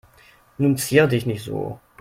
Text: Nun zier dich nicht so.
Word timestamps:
Nun 0.57 0.77
zier 0.79 1.05
dich 1.05 1.27
nicht 1.27 1.43
so. 1.43 1.79